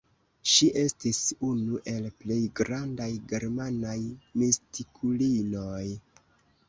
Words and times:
Ŝi 0.51 0.67
estis 0.83 1.17
unu 1.49 1.77
el 1.91 2.07
plej 2.23 2.39
grandaj 2.61 3.09
germanaj 3.35 3.97
mistikulinoj. 4.43 5.85